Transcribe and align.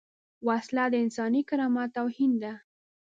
وسله 0.47 0.83
د 0.91 0.95
انساني 1.03 1.41
کرامت 1.49 1.89
توهین 1.97 2.31
ده 2.41 2.53